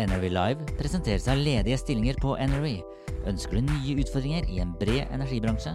[0.00, 2.66] NRV Live presenteres av ledige stillinger på NRV.
[3.28, 5.72] Ønsker du nye utfordringer i en bred energibransje?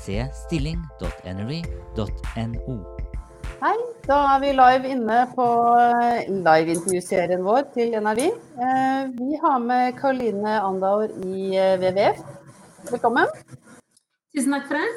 [0.00, 2.76] Se stilling.nrv.no.
[3.58, 3.74] Hei,
[4.06, 5.46] da er vi live inne på
[5.82, 8.20] eh, liveintervjuserien vår til NRV.
[8.24, 12.18] Eh, Vi har med Karoline Andauer i eh, WWF.
[12.92, 13.26] Velkommen.
[14.34, 14.88] Tusen takk for det.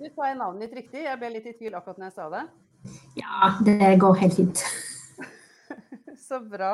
[0.00, 1.00] Du sa navnet ditt riktig.
[1.04, 2.44] Jeg ble litt i tvil akkurat når jeg sa det.
[3.20, 3.36] Ja,
[3.66, 4.58] det går helt fint.
[6.28, 6.70] Så bra.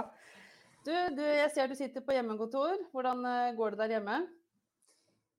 [0.86, 2.76] Du, du, jeg ser du sitter på hjemmekontor.
[2.94, 4.20] Hvordan eh, går det der hjemme?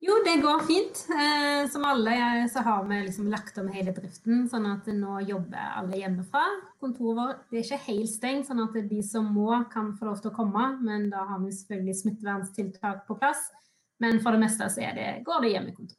[0.04, 0.98] Jo, det går fint.
[1.08, 2.16] Eh, som alle
[2.52, 6.42] så har vi liksom lagt om hele driften, sånn at nå jobber alle hjemmefra.
[6.84, 10.34] Kontoret vårt er ikke helt stengt, sånn at de som må, kan få lov til
[10.34, 10.66] å komme.
[10.84, 13.48] Men da har vi selvfølgelig smitteverntiltak på plass.
[14.04, 15.96] Men for det meste så det, går det hjemmekontor.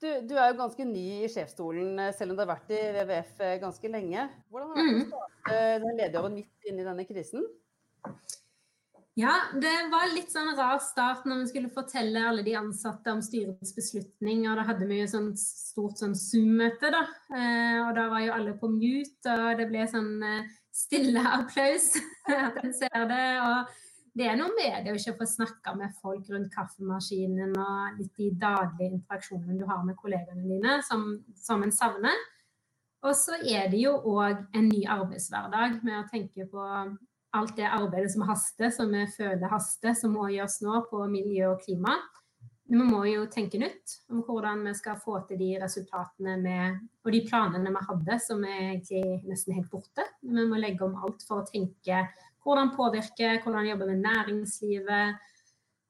[0.00, 2.78] Du, du er jo ganske ny i sjefsstolen, eh, selv om du har vært i
[2.96, 4.28] WWF eh, ganske lenge.
[4.48, 7.44] Hvordan har det vært starte den lederjobben midt inn i denne krisen?
[9.18, 13.20] Ja, det var litt sånn rar start når vi skulle fortelle alle de ansatte om
[13.20, 14.46] styrets beslutning.
[14.48, 17.04] Og da hadde vi jo sånn stort sånn Zoom-møte, da.
[17.36, 20.14] Eh, og da var jo alle på mute, og det ble sånn
[20.72, 21.92] stille applaus.
[22.24, 23.28] At en ser det.
[23.44, 23.76] Og
[24.16, 28.12] det er noe med det å ikke få snakke med folk rundt kaffemaskinen og litt
[28.18, 31.06] de daglige interaksjonene du har med kollegaene dine, som,
[31.38, 32.24] som en savner.
[33.06, 36.64] Og så er det jo òg en ny arbeidshverdag med å tenke på
[37.36, 41.52] alt det arbeidet som haster, som vi føler haster, som må gjøres nå på miljø
[41.54, 41.94] og klima.
[42.70, 47.14] Vi må jo tenke nytt om hvordan vi skal få til de resultatene med, og
[47.14, 50.06] de planene vi hadde, som er egentlig nesten helt borte.
[50.22, 52.04] Vi må legge om alt for å tenke
[52.44, 55.26] hvordan påvirke, hvordan jobbe med næringslivet.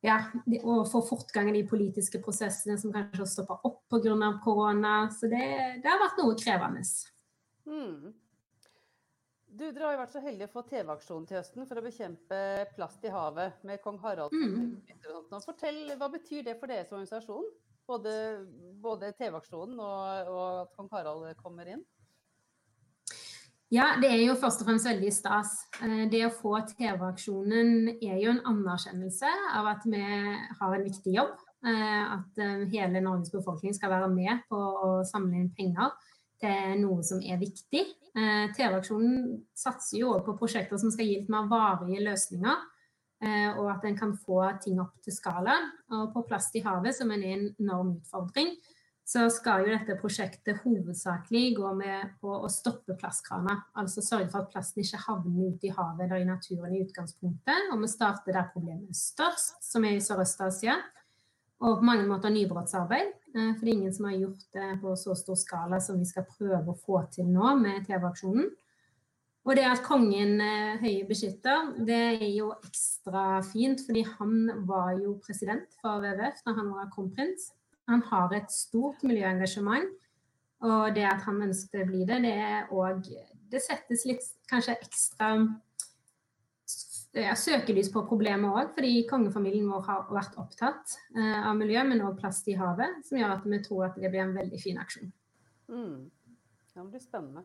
[0.01, 0.17] Ja,
[0.63, 4.31] og få fortgang i de politiske prosessene som kanskje har stoppa opp pga.
[4.45, 5.11] korona.
[5.13, 5.45] Så det,
[5.83, 6.85] det har vært noe krevende.
[7.69, 8.15] Mm.
[9.51, 12.37] Du, Dere har jo vært så heldige å få TV-aksjonen til høsten for å bekjempe
[12.77, 14.33] plast i havet med kong Harald.
[14.33, 14.79] Mm.
[15.45, 17.51] Fortell, Hva betyr det for deres organisasjon?
[17.91, 18.13] Både,
[18.81, 21.83] både TV-aksjonen og, og at kong Harald kommer inn?
[23.71, 25.53] Ja, det er jo først og fremst veldig stas.
[25.79, 31.15] Eh, Det å få TV-aksjonen er jo en anerkjennelse av at vi har en viktig
[31.15, 31.37] jobb.
[31.63, 35.95] Eh, At eh, hele Norges befolkning skal være med på å samle inn penger
[36.43, 37.85] til noe som er viktig.
[38.57, 42.57] TV-aksjonen satser jo også på prosjekter som skal gi litt mer varige løsninger.
[43.61, 45.53] Og at en kan få ting opp til skala.
[45.93, 48.57] Og på Plast i havet, som er en enorm utfordring,
[49.11, 53.65] så skal jo dette prosjektet hovedsakelig gå med på å stoppe plastkraner.
[53.81, 57.73] Altså sørge for at plasten ikke havner ute i havet eller i naturen i utgangspunktet.
[57.73, 60.79] Og vi starter der problemet er størst, som er i Sørøst-Asia.
[61.61, 63.11] Og på mange måter nybrottsarbeid.
[63.35, 66.07] eh, For det er ingen som har gjort det på så stor skala som vi
[66.07, 68.51] skal prøve å få til nå med TV-aksjonen.
[69.45, 74.93] Og det at kongen Høie høye beskytter, det er jo ekstra fint, fordi han var
[75.01, 77.51] jo president for WWF da han var kronprins.
[77.91, 79.91] Han har et stort miljøengasjement,
[80.67, 83.07] og det at han ønsket å bli det, det er òg
[83.51, 85.31] Det settes litt kanskje ekstra
[87.17, 92.05] ja, søkelys på problemet òg, fordi kongefamilien vår har vært opptatt eh, av miljø, men
[92.07, 94.79] òg plast i havet, som gjør at vi tror at det blir en veldig fin
[94.79, 95.11] aksjon.
[95.71, 96.11] Mm.
[96.71, 97.43] Det blir spennende.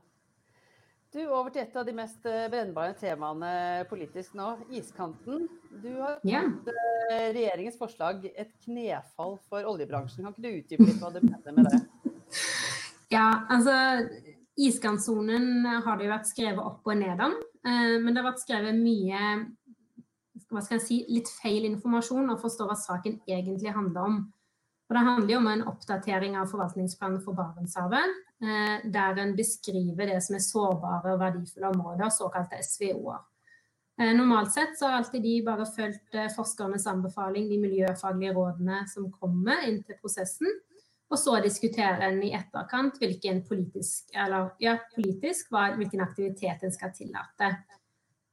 [1.16, 5.46] Du, Over til et av de mest eh, brennbare temaene politisk nå, iskanten.
[5.80, 6.42] Du har Ja.
[6.44, 10.26] eh, regjeringens forslag et knefall for oljebransjen.
[10.26, 11.80] Kan ikke du utdype litt hva du mener med det?
[13.14, 13.72] Ja, altså
[14.58, 18.44] Iskantsonen har det jo vært skrevet opp og ned om, eh, men det har vært
[18.44, 19.22] skrevet mye
[20.52, 24.18] hva skal jeg si, litt feil informasjon og forstå hva saken egentlig handler om.
[24.86, 30.12] Og Det handler jo om en oppdatering av forvaltningsplanen for Barentshavet, eh, der en beskriver
[30.12, 33.24] det som er sårbare og verdifulle områder, såkalte SVO-er.
[34.02, 38.84] Eh, Normalt sett så har alltid de bare fulgt eh, forskernes anbefaling, de miljøfaglige rådene
[38.92, 40.60] som kommer inn til prosessen.
[41.10, 46.94] Og så diskuterer en i etterkant hvilken politisk, eller, ja, politisk hvilken aktivitet en skal
[46.98, 47.52] tillate.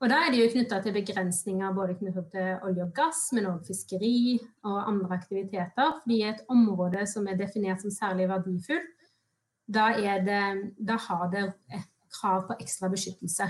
[0.03, 3.47] Og da er det jo knytta til begrensninger både knyttet til olje og gass, men
[3.53, 5.93] òg fiskeri og andre aktiviteter.
[6.03, 9.07] Fordi et område som er definert som særlig verdifullt,
[9.73, 9.93] da,
[10.27, 10.41] det,
[10.83, 13.47] da har det et krav på ekstra beskyttelse.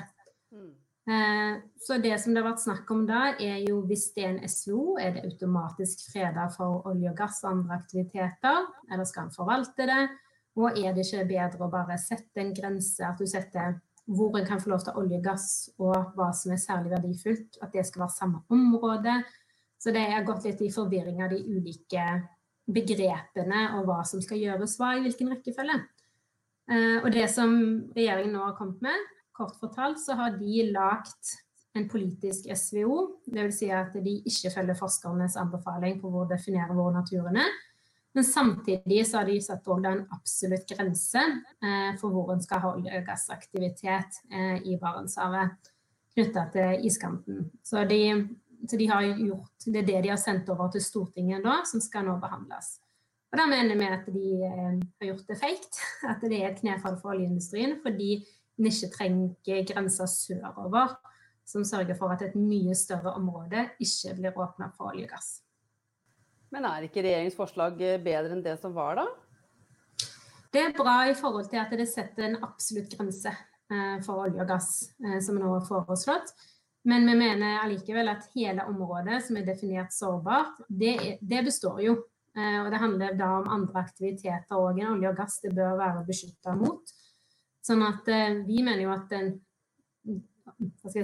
[0.52, 0.74] Mm.
[1.08, 4.34] Eh, Så det som det har vært snakk om da, er jo hvis det er
[4.34, 9.30] en SVO, er det automatisk freda for olje og gass og andre aktiviteter, eller skal
[9.30, 10.04] en forvalte det?
[10.60, 14.46] Og er det ikke bedre å bare sette en grense, at du setter hvor en
[14.46, 17.84] kan få lov til olje og gass, og hva som er særlig verdifullt, at det
[17.86, 19.20] skal være samme område.
[19.78, 22.06] Så det har gått litt i forvirring av de ulike
[22.72, 25.78] begrepene og hva som skal gjøres hva i hvilken rekkefølge.
[26.70, 27.54] Eh, Og det som
[27.96, 31.34] regjeringen nå har kommet med, kort fortalt, så har de lagt
[31.74, 33.22] en politisk SVO.
[33.26, 33.58] Dvs.
[33.58, 37.54] Si at de ikke følger forskernes anbefaling på hvor å definere hvor naturen er.
[38.14, 41.22] Men samtidig så har de satt en absolutt grense
[41.64, 45.72] eh, for hvor en skal ha olje- og gassaktivitet eh, i Barentshavet
[46.12, 47.46] knytta til iskanten.
[47.64, 48.02] Så de,
[48.68, 48.88] så de,
[49.24, 52.76] gjort, Det er det de har sendt over til Stortinget da, som skal nå behandles.
[53.32, 55.80] Og Da mener vi at de eh, har gjort det feigt,
[56.12, 58.26] at det er et knefall for oljeindustrien fordi
[58.60, 60.98] en ikke trenger grenser sørover
[61.48, 65.41] som sørger for at et mye større område ikke blir åpna for olje og gass.
[66.52, 69.06] Men er ikke regjeringens forslag eh, bedre enn det som var, da?
[70.52, 74.42] Det er bra i forhold til at det setter en absolutt grense eh, for olje
[74.42, 76.34] og gass, eh, som nå er foreslått.
[76.88, 82.00] Men vi mener allikevel at hele området som er definert sårbart, det, det består jo.
[82.32, 85.36] Og det handler da om andre aktiviteter òg enn olje og gass.
[85.44, 86.90] Det bør være beskytta mot.
[87.62, 88.08] Sånn at
[88.48, 89.28] vi mener jo at den,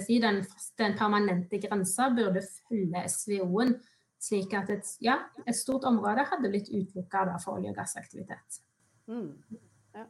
[0.01, 0.41] si, den,
[0.81, 3.77] den permanente grensa burde følge SVO-en
[4.19, 8.61] slik at et, ja, et stort område hadde blitt utelukka for olje- og gassaktivitet.
[9.09, 9.33] Mm.
[9.95, 10.05] Ja.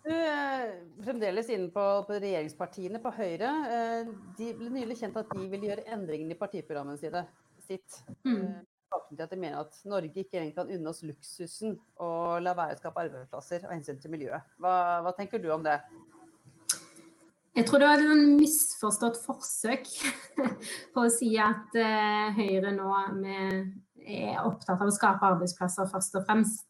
[0.00, 0.70] Du, er
[1.04, 3.50] fremdeles inne på, på, regjeringspartiene, på Høyre.
[3.76, 7.02] Eh, de ble nylig kjent at de vil gjøre endringer i partiprogrammet
[7.66, 7.98] sitt.
[8.24, 8.36] Mm.
[8.38, 8.60] Eh,
[9.10, 12.80] til at de mener at Norge ikke kan unne oss luksusen og la være å
[12.80, 14.54] skape arbeidsplasser av hensyn til miljøet.
[14.62, 14.72] Hva,
[15.04, 15.76] hva tenker du om det?
[17.60, 19.88] Jeg tror det var et misforstått forsøk
[20.94, 22.86] på å si at uh, Høyre nå
[23.20, 26.64] er opptatt av å skape arbeidsplasser først og fremst.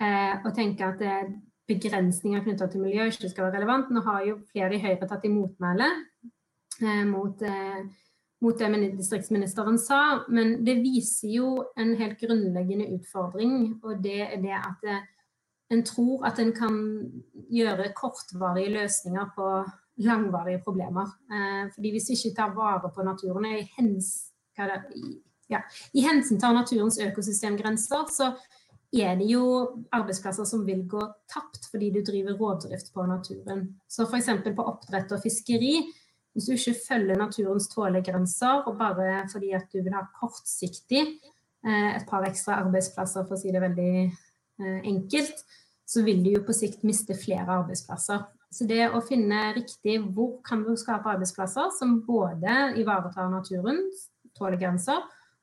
[0.00, 1.34] Uh, og tenke at uh,
[1.68, 3.92] begrensninger knytta til miljø ikke skal være relevant.
[3.92, 5.90] Nå har jo flere i Høyre tatt i motmæle
[7.06, 7.44] mot,
[8.42, 14.40] mot, det distriktsministeren sa, men det viser jo en helt grunnleggende utfordring, og det er
[14.42, 14.88] det at
[15.76, 16.80] en tror at en kan
[17.52, 19.52] gjøre kortvarige løsninger på
[20.04, 21.14] langvarige problemer.
[21.32, 25.62] Eh, fordi hvis vi ikke tar vare på naturen i, hens, ja,
[25.92, 28.32] i hensyn til naturens økosystemgrenser, så
[28.92, 29.44] er det jo
[29.94, 31.00] arbeidsplasser som vil gå
[31.30, 33.64] tapt fordi du driver rovdrift på naturen.
[33.88, 34.28] Så f.eks.
[34.44, 35.78] på oppdrett og fiskeri.
[36.32, 41.90] Hvis du ikke følger naturens tålegrenser, og bare fordi at du vil ha kortsiktig eh,
[41.96, 45.42] et par ekstra arbeidsplasser, for å si det veldig eh, enkelt,
[45.84, 48.24] så vil du jo på sikt miste flere arbeidsplasser.
[48.52, 53.80] Så det å finne riktig hvor kan du skape arbeidsplasser som både ivaretar naturen,
[54.36, 55.00] tåler grenser,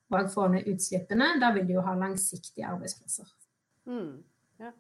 [0.10, 3.30] og får ned utslippene, da vil du jo ha langsiktige arbeidsplasser.
[3.90, 4.22] Mm,
[4.62, 4.72] ja.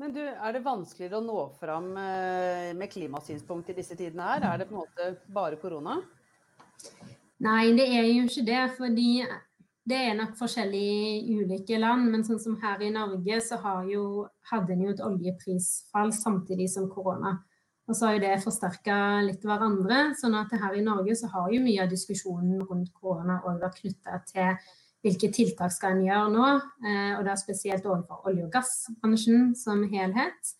[0.00, 4.46] Men du, er det vanskeligere å nå fram eh, med klimasynspunkt i disse tidene her?
[4.48, 6.00] Er det på en måte bare korona?
[7.42, 8.62] Nei, det er jo ikke det.
[8.78, 9.08] fordi
[9.88, 10.88] det er nok forskjellig
[11.26, 13.58] i ulike land, men sånn som her i Norge så
[13.88, 17.40] jo, hadde en jo et oljeprisfall samtidig som korona.
[17.90, 18.96] Og så har jo det forsterka
[19.26, 20.14] litt hverandre.
[20.14, 23.80] sånn at her i Norge så har jo mye av diskusjonen rundt korona òg vært
[23.82, 24.54] knytta til
[25.02, 26.48] hvilke tiltak skal en gjøre nå,
[26.86, 30.54] eh, og da spesielt overfor olje- og gassbransjen som helhet.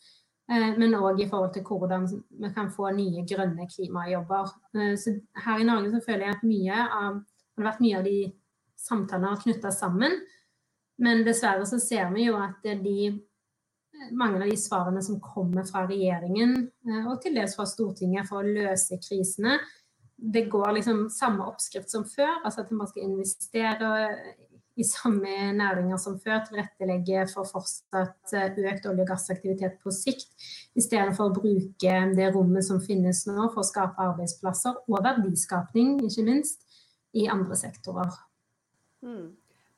[0.50, 4.50] Eh, men òg i forhold til hvordan vi kan få nye grønne klimajobber.
[4.74, 5.14] Eh, så
[5.44, 8.32] her i Norge så føler jeg at mye av, det har vært mye av de
[8.82, 10.18] samtalene har knytta sammen.
[11.02, 13.12] Men dessverre så ser vi jo at de,
[14.14, 16.56] mange av de svarene som kommer fra regjeringen,
[16.88, 19.58] eh, og til dels fra Stortinget for å løse krisene,
[20.22, 22.42] det går liksom samme oppskrift som før.
[22.44, 23.88] Altså at man skal investere
[24.78, 30.30] i samme næringer som før, tilrettelegge for fortsatt eh, økt olje- og gassaktivitet på sikt,
[30.78, 35.02] i stedet for å bruke det rommet som finnes nå for å skape arbeidsplasser og
[35.04, 36.62] verdiskapning, ikke minst,
[37.12, 38.14] i andre sektorer.
[39.02, 39.30] Mm.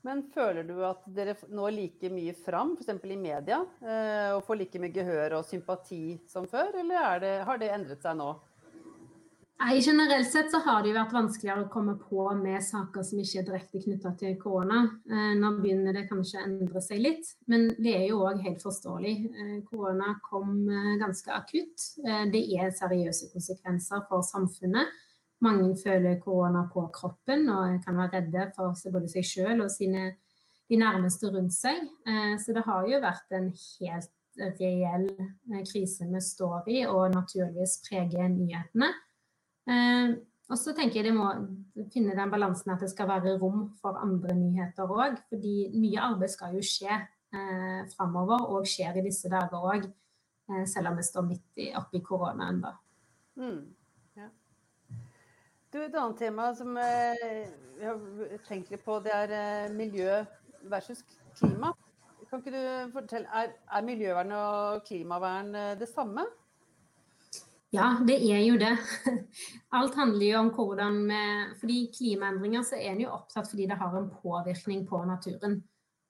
[0.04, 3.04] Men føler du at dere når like mye fram, f.eks.
[3.08, 7.60] i media, eh, og får like mye gehør og sympati som før, eller det, har
[7.60, 8.34] det endret seg nå?
[9.62, 13.22] Nei, Generelt sett så har det jo vært vanskeligere å komme på med saker som
[13.22, 14.82] ikke er direkte knytta til korona.
[15.08, 18.60] Eh, nå begynner det kanskje å endre seg litt, men det er jo òg helt
[18.66, 19.14] forståelig.
[19.30, 20.66] Eh, korona kom
[21.00, 21.88] ganske akutt.
[22.04, 24.92] Det er seriøse konsekvenser for samfunnet.
[25.44, 30.12] Mange føler korona på kroppen og kan være redde for både seg selv og sine,
[30.70, 31.82] de nærmeste rundt seg.
[32.08, 34.12] Eh, så det har jo vært en helt
[34.58, 38.88] reell eh, krise vi står i, og naturligvis preger nyhetene.
[39.68, 40.14] Eh,
[40.52, 41.28] og så tenker jeg de må
[41.92, 45.16] finne den balansen at det skal være rom for andre nyheter òg.
[45.30, 49.88] Fordi mye arbeid skal jo skje eh, framover, og skjer i disse dager òg.
[50.50, 52.74] Eh, selv om vi står midt oppi koronaen, da.
[53.40, 53.62] Mm.
[55.74, 57.96] Du, et annet tema som eh, vi har
[58.46, 60.20] tenkt litt på, det er eh, miljø
[60.70, 61.00] versus
[61.34, 61.72] klima.
[62.30, 66.28] Kan ikke du fortelle, Er, er miljøvern og klimavern eh, det samme?
[67.74, 68.70] Ja, det er jo det.
[69.80, 71.20] Alt handler jo om hvordan vi
[71.58, 75.58] Fordi klimaendringer så er en jo opptatt fordi det har en påvirkning på naturen.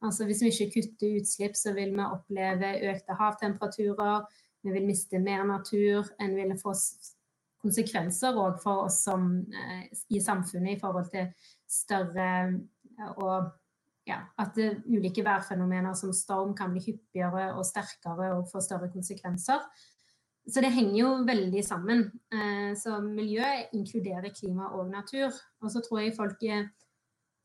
[0.05, 4.29] Altså Hvis vi ikke kutter utslipp, så vil vi oppleve økte havtemperaturer,
[4.61, 6.77] vi vil miste mer natur, en vil få
[7.65, 11.33] konsekvenser òg for oss som, eh, i samfunnet i forhold til
[11.67, 12.31] større
[13.17, 13.51] og
[14.07, 19.65] ja, at ulike værfenomener som storm kan bli hyppigere og sterkere og få større konsekvenser.
[20.45, 22.05] Så det henger jo veldig sammen.
[22.33, 25.33] Eh, så miljø inkluderer klima og natur.
[25.65, 26.67] Og så tror jeg folk eh,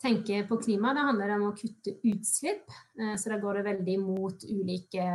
[0.04, 2.68] tenker på klima, det handler om å kutte utslipp.
[3.00, 5.08] Eh, så da går det veldig mot ulike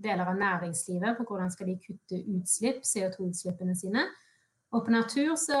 [0.00, 4.06] deler av næringslivet på hvordan skal de kutte utslipp, CO2-utslippene sine.
[4.70, 5.60] Og på natur så,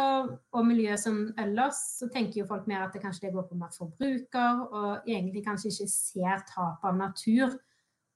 [0.54, 3.58] og miljø som ellers, så tenker jo folk mer at det kanskje det går på
[3.58, 7.58] mer forbruker, og egentlig kanskje ikke ser tap av natur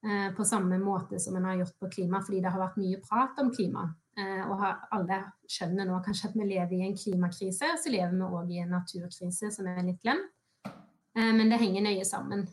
[0.05, 3.01] Eh, på samme måte som en har gjort på klima, fordi det har vært mye
[3.01, 3.87] prat om klima.
[4.21, 4.61] Eh, og
[4.93, 8.61] alle skjønner nå kanskje at vi lever i en klimakrise, så lever vi òg i
[8.61, 10.29] en naturkrise som er litt glemt.
[10.67, 12.45] Eh, men det henger nøye sammen.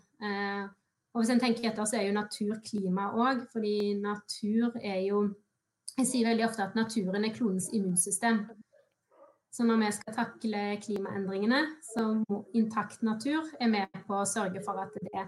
[1.11, 5.25] Og hvis en tenker etter, så er jo natur klima òg, fordi natur er jo
[5.97, 8.45] Jeg sier veldig ofte at naturen er klonens immunsystem.
[9.51, 14.63] Så når vi skal takle klimaendringene, så må intakt natur er med på å sørge
[14.63, 15.25] for at det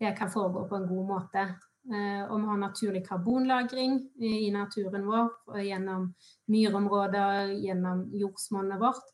[0.00, 1.42] det kan foregå på en god måte.
[1.86, 6.08] Eh, og vi har naturlig karbonlagring i naturen vår gjennom
[6.50, 9.06] myrområder, gjennom jordsmonnet vårt,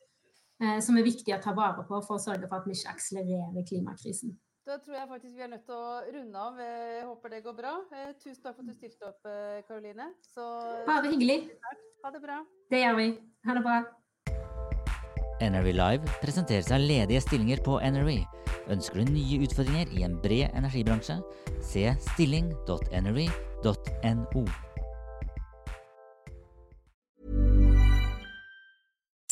[0.63, 2.95] eh, som er viktig å ta vare på for å sørge for at vi ikke
[2.95, 4.33] akselererer klimakrisen.
[4.63, 6.59] Da tror jeg faktisk vi er nødt til å runde av.
[6.63, 7.73] Jeg håper det går bra.
[7.91, 9.19] Eh, tusen takk for at du stilte opp,
[9.67, 10.07] Karoline.
[10.87, 11.39] Ha det hyggelig.
[12.03, 12.37] Ha det bra.
[12.71, 13.07] Det gjør vi.
[13.47, 13.77] Ha det bra.
[15.43, 18.23] NRV Live presenteres av ledige stillinger på NRV.
[18.71, 21.19] Ønsker du nye utfordringer i en bred energibransje?
[21.59, 24.47] Se stilling.nrv.no.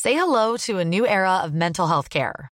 [0.02, 2.51] Say hello to a new era of mental health care.